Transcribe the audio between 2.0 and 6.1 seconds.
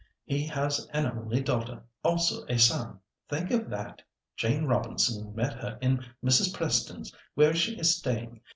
also a son. Think of that! Jane Robinson met her at